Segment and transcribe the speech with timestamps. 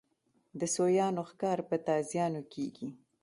[0.59, 2.89] د سویانو ښکار په تازیانو کېږي.